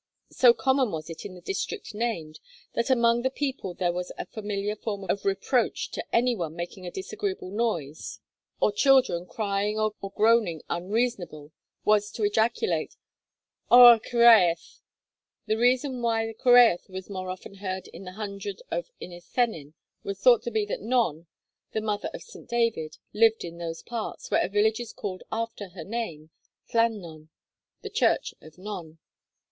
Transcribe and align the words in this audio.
So 0.31 0.51
common 0.51 0.89
was 0.91 1.11
it 1.11 1.25
in 1.25 1.35
the 1.35 1.41
district 1.41 1.93
named, 1.93 2.39
that 2.73 2.89
among 2.89 3.21
the 3.21 3.29
people 3.29 3.75
there 3.75 3.93
a 4.17 4.25
familiar 4.25 4.75
form 4.75 5.03
of 5.07 5.25
reproach 5.25 5.91
to 5.91 6.03
any 6.11 6.35
one 6.35 6.55
making 6.55 6.87
a 6.87 6.91
disagreeable 6.91 7.51
noise, 7.51 8.19
or 8.59 8.71
'children 8.71 9.27
crying 9.27 9.77
or 9.77 9.93
groaning 10.15 10.63
unreasonable,' 10.71 11.51
was 11.85 12.09
to 12.13 12.23
ejaculate, 12.23 12.95
'Oh 13.69 13.83
'r 13.83 13.99
Cyhyraeth!' 13.99 14.79
A 15.47 15.55
reason 15.55 16.01
why 16.01 16.25
the 16.25 16.33
Cyhyraeth 16.33 16.89
was 16.89 17.07
more 17.07 17.29
often 17.29 17.57
heard 17.57 17.87
in 17.89 18.03
the 18.03 18.13
hundred 18.13 18.63
of 18.71 18.89
Inis 18.99 19.27
Cenin 19.31 19.75
was 20.03 20.19
thought 20.19 20.41
to 20.45 20.49
be 20.49 20.65
that 20.65 20.81
Non, 20.81 21.27
the 21.73 21.81
mother 21.81 22.09
of 22.11 22.23
St. 22.23 22.49
David, 22.49 22.97
lived 23.13 23.43
in 23.45 23.59
those 23.59 23.83
parts, 23.83 24.31
where 24.31 24.43
a 24.43 24.49
village 24.49 24.79
is 24.79 24.93
called 24.93 25.21
after 25.31 25.69
her 25.69 25.83
name, 25.83 26.31
Llan 26.73 26.99
non, 27.01 27.29
the 27.83 27.91
church 27.91 28.33
of 28.41 28.57
Non. 28.57 28.97